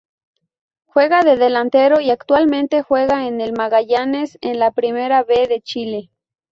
[0.85, 6.09] Juega de delantero y actualmente juega en Magallanes en la Primera B de Chile.